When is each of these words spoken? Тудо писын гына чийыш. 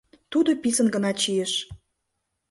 Тудо 0.31 0.51
писын 0.61 0.87
гына 0.95 1.11
чийыш. 1.21 1.53